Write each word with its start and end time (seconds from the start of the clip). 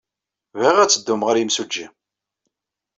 Bɣiɣ 0.57 0.77
ad 0.79 0.91
teddum 0.91 1.21
ɣer 1.27 1.35
yimsujji. 1.37 1.85